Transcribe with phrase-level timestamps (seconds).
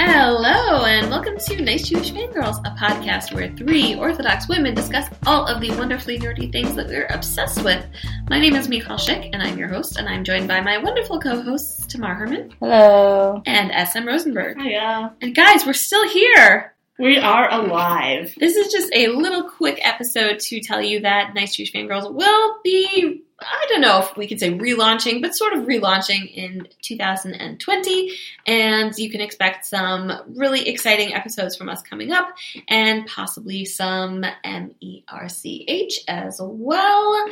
[0.00, 5.44] Hello, and welcome to Nice Jewish Fangirls, a podcast where three Orthodox women discuss all
[5.44, 7.84] of the wonderfully nerdy things that we're obsessed with.
[8.30, 11.18] My name is Michal Schick, and I'm your host, and I'm joined by my wonderful
[11.18, 13.42] co-hosts Tamar Herman Hello.
[13.44, 14.60] and SM Rosenberg.
[14.60, 15.16] Hiya.
[15.20, 16.76] And guys, we're still here.
[16.98, 18.34] We are alive.
[18.36, 22.56] This is just a little quick episode to tell you that Nice Jewish Fangirls will
[22.64, 28.18] be, I don't know if we could say relaunching, but sort of relaunching in 2020.
[28.48, 32.34] And you can expect some really exciting episodes from us coming up
[32.68, 37.28] and possibly some MERCH as well.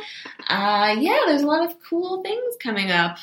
[0.47, 3.17] Uh, yeah, there's a lot of cool things coming up.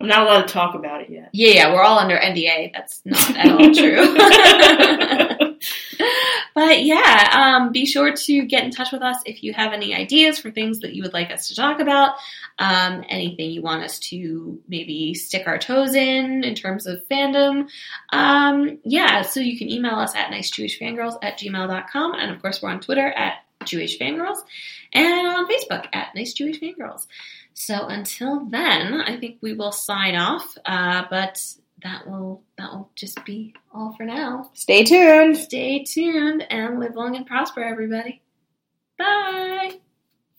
[0.00, 1.28] I'm not allowed to talk about it yet.
[1.32, 2.72] Yeah, yeah, we're all under NDA.
[2.72, 4.16] That's not at all true.
[6.72, 7.28] but yeah,
[7.58, 10.50] um, be sure to get in touch with us if you have any ideas for
[10.50, 12.14] things that you would like us to talk about.
[12.58, 17.68] Um, anything you want us to maybe stick our toes in in terms of fandom.
[18.10, 22.14] Um, yeah, so you can email us at nicejewishfangirls at gmail.com.
[22.14, 24.38] And of course, we're on Twitter at Jewish Fangirls
[24.94, 27.06] and on Facebook at Nice Jewish Fangirls.
[27.52, 30.56] So until then, I think we will sign off.
[30.64, 31.38] Uh, but
[31.82, 34.50] that will that will just be all for now.
[34.54, 35.36] Stay tuned.
[35.36, 38.22] Stay tuned and live long and prosper, everybody.
[38.98, 39.81] Bye.